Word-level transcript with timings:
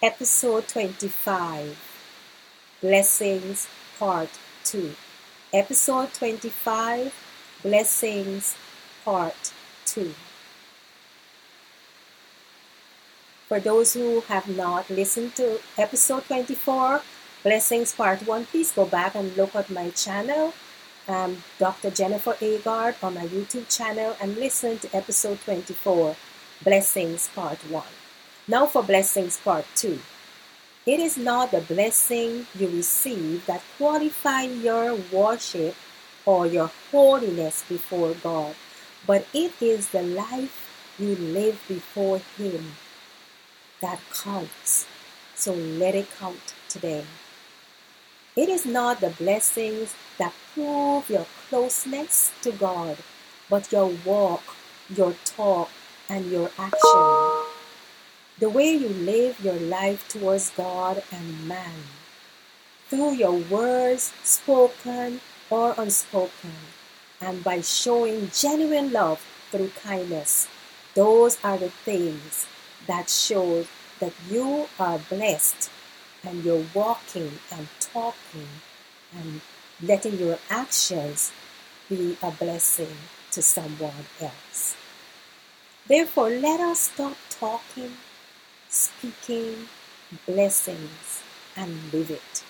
episode 0.00 0.68
25 0.68 1.76
Blessings 2.80 3.66
Part 3.98 4.30
2. 4.62 4.94
Episode 5.52 6.14
25 6.14 7.12
Blessings 7.64 8.54
Part 9.04 9.52
2. 9.86 10.14
For 13.48 13.58
those 13.58 13.94
who 13.94 14.20
have 14.28 14.46
not 14.46 14.88
listened 14.88 15.34
to 15.34 15.58
episode 15.76 16.24
24, 16.26 17.02
Blessings 17.42 17.92
Part 17.92 18.24
1, 18.24 18.46
please 18.46 18.70
go 18.70 18.84
back 18.84 19.16
and 19.16 19.36
look 19.36 19.56
at 19.56 19.68
my 19.68 19.90
channel, 19.90 20.54
um, 21.08 21.42
Dr. 21.58 21.90
Jennifer 21.90 22.34
Agard, 22.34 22.94
on 23.02 23.14
my 23.14 23.26
YouTube 23.26 23.68
channel, 23.74 24.14
and 24.20 24.36
listen 24.36 24.78
to 24.78 24.96
episode 24.96 25.40
24, 25.40 26.14
Blessings 26.62 27.28
Part 27.34 27.58
1. 27.68 27.82
Now 28.50 28.64
for 28.64 28.82
Blessings 28.82 29.36
Part 29.36 29.66
2. 29.76 30.00
It 30.86 31.00
is 31.00 31.18
not 31.18 31.50
the 31.50 31.60
blessing 31.60 32.46
you 32.58 32.68
receive 32.68 33.44
that 33.44 33.60
qualify 33.76 34.44
your 34.44 34.98
worship 35.12 35.74
or 36.24 36.46
your 36.46 36.70
holiness 36.90 37.62
before 37.68 38.14
God, 38.14 38.54
but 39.06 39.26
it 39.34 39.52
is 39.60 39.90
the 39.90 40.00
life 40.00 40.94
you 40.98 41.14
live 41.14 41.62
before 41.68 42.22
Him 42.38 42.72
that 43.82 44.00
counts. 44.14 44.86
So 45.34 45.52
let 45.52 45.94
it 45.94 46.08
count 46.18 46.54
today. 46.70 47.04
It 48.34 48.48
is 48.48 48.64
not 48.64 49.02
the 49.02 49.10
blessings 49.10 49.94
that 50.16 50.32
prove 50.54 51.10
your 51.10 51.26
closeness 51.50 52.32
to 52.40 52.52
God, 52.52 52.96
but 53.50 53.70
your 53.70 53.92
walk, 54.06 54.56
your 54.88 55.12
talk, 55.26 55.68
and 56.08 56.30
your 56.30 56.50
action. 56.56 57.47
The 58.40 58.48
way 58.48 58.72
you 58.72 58.88
live 58.88 59.40
your 59.42 59.58
life 59.58 60.06
towards 60.08 60.50
God 60.50 61.02
and 61.10 61.48
man. 61.48 61.82
Through 62.88 63.14
your 63.14 63.38
words, 63.50 64.12
spoken 64.22 65.20
or 65.50 65.74
unspoken, 65.76 66.54
and 67.20 67.42
by 67.42 67.60
showing 67.62 68.30
genuine 68.32 68.92
love 68.92 69.20
through 69.50 69.70
kindness. 69.82 70.48
Those 70.94 71.38
are 71.42 71.58
the 71.58 71.70
things 71.70 72.46
that 72.86 73.10
show 73.10 73.66
that 73.98 74.12
you 74.30 74.68
are 74.78 74.98
blessed 74.98 75.70
and 76.22 76.44
you're 76.44 76.66
walking 76.74 77.38
and 77.50 77.68
talking 77.80 78.48
and 79.16 79.40
letting 79.82 80.18
your 80.18 80.38
actions 80.50 81.32
be 81.88 82.16
a 82.22 82.30
blessing 82.30 82.96
to 83.32 83.42
someone 83.42 84.06
else. 84.20 84.76
Therefore, 85.86 86.30
let 86.30 86.60
us 86.60 86.80
stop 86.92 87.16
talking, 87.30 87.92
speaking 88.68 89.68
blessings, 90.26 91.22
and 91.56 91.92
live 91.92 92.10
it. 92.10 92.44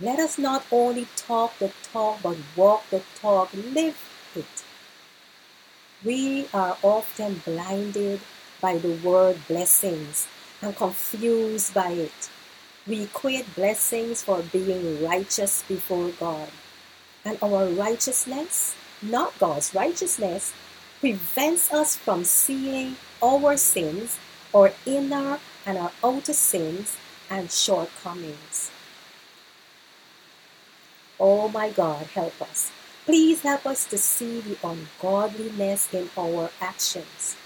Let 0.00 0.18
us 0.18 0.38
not 0.38 0.66
only 0.72 1.06
talk 1.16 1.58
the 1.58 1.72
talk, 1.82 2.20
but 2.22 2.36
walk 2.56 2.88
the 2.90 3.02
talk, 3.20 3.52
live 3.54 3.98
it. 4.34 4.64
We 6.04 6.48
are 6.52 6.76
often 6.82 7.40
blinded 7.44 8.20
by 8.60 8.78
the 8.78 8.96
word 8.96 9.38
blessings 9.48 10.26
and 10.60 10.76
confused 10.76 11.72
by 11.72 11.90
it. 11.92 12.30
We 12.86 13.02
equate 13.02 13.54
blessings 13.54 14.22
for 14.22 14.42
being 14.42 15.02
righteous 15.02 15.62
before 15.66 16.10
God. 16.20 16.48
And 17.24 17.38
our 17.40 17.66
righteousness, 17.66 18.74
not 19.00 19.38
God's 19.38 19.74
righteousness, 19.74 20.52
prevents 21.00 21.72
us 21.72 21.96
from 21.96 22.24
seeing 22.24 22.96
our 23.22 23.56
sins, 23.56 24.18
our 24.54 24.72
inner 24.86 25.38
and 25.66 25.78
our 25.78 25.92
outer 26.02 26.32
sins 26.32 26.96
and 27.30 27.50
shortcomings. 27.50 28.70
Oh 31.18 31.48
my 31.48 31.70
God, 31.70 32.06
help 32.14 32.40
us. 32.42 32.70
Please 33.04 33.42
help 33.42 33.66
us 33.66 33.86
to 33.86 33.98
see 33.98 34.40
the 34.40 34.56
ungodliness 34.64 35.92
in 35.92 36.08
our 36.16 36.50
actions. 36.60 37.36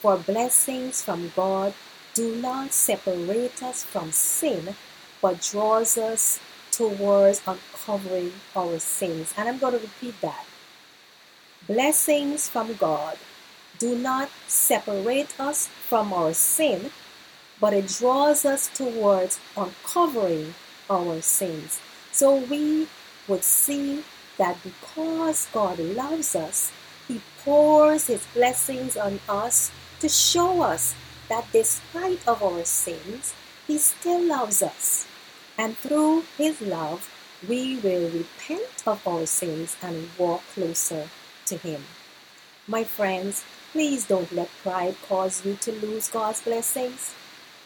For 0.00 0.16
blessings 0.16 1.02
from 1.02 1.32
God 1.34 1.74
do 2.14 2.36
not 2.36 2.72
separate 2.72 3.62
us 3.62 3.84
from 3.84 4.12
sin, 4.12 4.74
but 5.20 5.40
draws 5.40 5.98
us 5.98 6.40
towards 6.70 7.42
uncovering 7.46 8.32
our 8.54 8.78
sins. 8.78 9.34
And 9.36 9.48
I'm 9.48 9.58
going 9.58 9.74
to 9.74 9.80
repeat 9.80 10.20
that. 10.20 10.44
Blessings 11.66 12.48
from 12.48 12.74
God 12.74 13.18
do 13.78 13.96
not 13.96 14.28
separate 14.46 15.38
us 15.38 15.68
from 15.68 16.12
our 16.12 16.34
sin, 16.34 16.90
but 17.60 17.72
it 17.72 17.88
draws 17.88 18.44
us 18.44 18.68
towards 18.74 19.40
uncovering 19.56 20.54
our 20.90 21.20
sins. 21.20 21.80
So 22.12 22.36
we 22.36 22.88
would 23.26 23.44
see 23.44 24.04
that 24.36 24.56
because 24.62 25.48
God 25.52 25.78
loves 25.78 26.34
us, 26.34 26.72
He 27.06 27.20
pours 27.44 28.06
His 28.06 28.26
blessings 28.34 28.96
on 28.96 29.20
us 29.28 29.70
to 30.00 30.08
show 30.08 30.62
us 30.62 30.94
that 31.28 31.46
despite 31.52 32.26
of 32.26 32.42
our 32.42 32.64
sins, 32.64 33.34
He 33.66 33.78
still 33.78 34.22
loves 34.22 34.62
us. 34.62 35.06
And 35.58 35.76
through 35.76 36.24
His 36.36 36.60
love, 36.60 37.08
we 37.48 37.76
will 37.78 38.10
repent 38.10 38.82
of 38.86 39.06
our 39.06 39.26
sins 39.26 39.76
and 39.82 40.08
walk 40.18 40.42
closer 40.54 41.08
to 41.46 41.56
Him. 41.56 41.84
My 42.70 42.84
friends, 42.84 43.44
please 43.72 44.04
don't 44.04 44.30
let 44.30 44.50
pride 44.62 44.96
cause 45.08 45.42
you 45.42 45.56
to 45.62 45.72
lose 45.72 46.08
God's 46.08 46.42
blessings. 46.42 47.14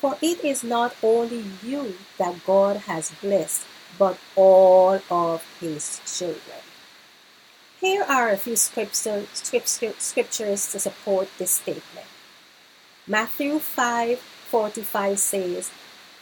For 0.00 0.16
it 0.22 0.42
is 0.42 0.64
not 0.64 0.96
only 1.02 1.44
you 1.62 1.98
that 2.16 2.46
God 2.46 2.76
has 2.88 3.12
blessed, 3.20 3.66
but 3.98 4.16
all 4.34 5.00
of 5.10 5.44
His 5.60 6.00
children. 6.06 6.62
Here 7.78 8.04
are 8.04 8.30
a 8.30 8.38
few 8.38 8.56
scriptures 8.56 9.28
to 10.72 10.78
support 10.80 11.28
this 11.36 11.50
statement. 11.50 12.06
Matthew 13.06 13.58
5:45 13.58 15.18
says, 15.18 15.70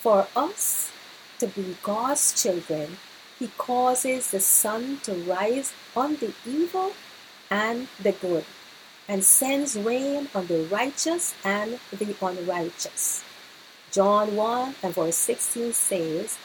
"For 0.00 0.26
us 0.34 0.90
to 1.38 1.46
be 1.46 1.76
God's 1.82 2.42
children, 2.42 2.98
he 3.38 3.48
causes 3.56 4.30
the 4.30 4.40
sun 4.40 4.98
to 5.04 5.14
rise 5.14 5.72
on 5.94 6.16
the 6.16 6.34
evil 6.44 6.92
and 7.50 7.88
the 8.02 8.12
good, 8.12 8.44
and 9.08 9.24
sends 9.24 9.76
rain 9.76 10.28
on 10.34 10.46
the 10.46 10.64
righteous 10.64 11.34
and 11.44 11.78
the 11.90 12.14
unrighteous." 12.20 13.22
John 13.92 14.34
1 14.34 14.74
and 14.82 14.94
verse 14.94 15.16
16 15.16 15.72
says, 15.72 16.36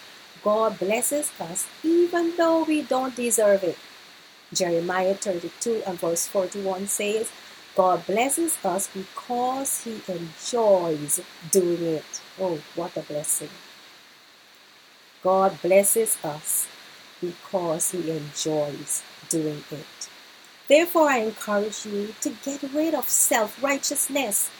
God 0.43 0.77
blesses 0.79 1.31
us 1.39 1.67
even 1.83 2.35
though 2.37 2.63
we 2.63 2.83
don't 2.83 3.15
deserve 3.15 3.63
it. 3.63 3.77
Jeremiah 4.53 5.15
32 5.15 5.83
and 5.85 5.99
verse 5.99 6.27
41 6.27 6.87
says, 6.87 7.31
God 7.75 8.05
blesses 8.05 8.57
us 8.63 8.89
because 8.93 9.83
He 9.83 10.01
enjoys 10.07 11.21
doing 11.51 11.83
it. 11.83 12.21
Oh, 12.39 12.59
what 12.75 12.95
a 12.97 13.01
blessing! 13.01 13.49
God 15.23 15.61
blesses 15.61 16.17
us 16.23 16.67
because 17.21 17.91
He 17.91 18.11
enjoys 18.11 19.03
doing 19.29 19.63
it. 19.71 20.09
Therefore, 20.69 21.09
I 21.09 21.17
encourage 21.17 21.83
you 21.83 22.13
to 22.21 22.29
get 22.29 22.61
rid 22.71 22.93
of 22.93 23.09
self 23.09 23.61
righteousness 23.61 24.51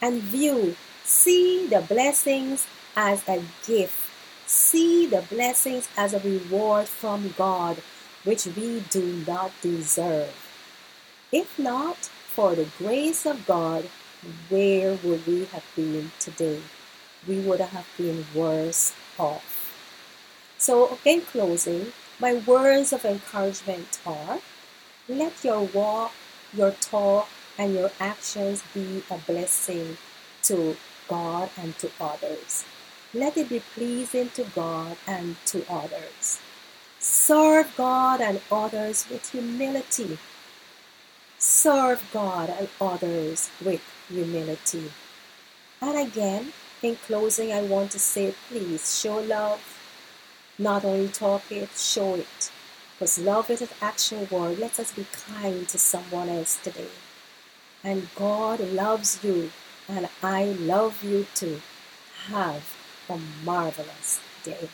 and 0.00 0.22
view, 0.22 0.76
see 1.04 1.66
the 1.66 1.82
blessings 1.82 2.66
as 2.96 3.22
a 3.28 3.42
gift. 3.66 4.08
See 4.46 5.06
the 5.06 5.22
blessings 5.22 5.88
as 5.96 6.14
a 6.14 6.20
reward 6.20 6.88
from 6.88 7.34
God, 7.36 7.82
which 8.24 8.46
we 8.46 8.82
do 8.90 9.22
not 9.26 9.52
deserve. 9.60 10.34
If 11.30 11.58
not, 11.58 11.96
for 11.96 12.54
the 12.54 12.68
grace 12.78 13.26
of 13.26 13.46
God, 13.46 13.88
where 14.48 14.98
would 15.04 15.26
we 15.26 15.44
have 15.46 15.64
been 15.76 16.12
today? 16.18 16.62
We 17.28 17.40
would 17.40 17.60
have 17.60 17.86
been 17.98 18.24
worse 18.34 18.94
off. 19.18 19.72
So, 20.56 20.98
in 21.04 21.20
closing, 21.22 21.92
my 22.18 22.34
words 22.46 22.92
of 22.92 23.04
encouragement 23.04 24.00
are 24.06 24.40
let 25.08 25.44
your 25.44 25.62
walk, 25.62 26.12
your 26.52 26.72
talk, 26.72 27.28
and 27.58 27.74
your 27.74 27.90
actions 28.00 28.62
be 28.74 29.02
a 29.10 29.18
blessing 29.18 29.96
to 30.44 30.76
God 31.08 31.50
and 31.58 31.76
to 31.78 31.90
others. 32.00 32.64
Let 33.14 33.36
it 33.36 33.48
be 33.48 33.60
pleasing 33.74 34.30
to 34.30 34.44
God 34.44 34.96
and 35.06 35.36
to 35.46 35.64
others. 35.70 36.40
Serve 36.98 37.74
God 37.76 38.20
and 38.20 38.40
others 38.50 39.06
with 39.10 39.30
humility 39.30 40.18
serve 41.42 42.08
God 42.12 42.50
and 42.50 42.68
others 42.80 43.50
with 43.64 43.82
humility. 44.08 44.92
And 45.80 45.98
again, 45.98 46.52
in 46.82 46.94
closing, 46.96 47.52
I 47.52 47.62
want 47.62 47.90
to 47.92 47.98
say 47.98 48.34
please 48.48 49.00
show 49.00 49.18
love. 49.18 49.60
Not 50.56 50.84
only 50.84 51.08
talk 51.08 51.50
it, 51.50 51.70
show 51.76 52.14
it. 52.14 52.51
Because 53.02 53.18
love 53.18 53.50
is 53.50 53.62
an 53.62 53.68
action 53.80 54.28
word. 54.30 54.60
Let 54.60 54.78
us 54.78 54.92
be 54.92 55.04
kind 55.26 55.66
to 55.66 55.76
someone 55.76 56.28
else 56.28 56.56
today. 56.62 56.86
And 57.82 58.06
God 58.14 58.60
loves 58.60 59.24
you, 59.24 59.50
and 59.88 60.08
I 60.22 60.44
love 60.44 61.02
you 61.02 61.26
too. 61.34 61.60
Have 62.28 62.62
a 63.08 63.18
marvelous 63.44 64.20
day. 64.44 64.68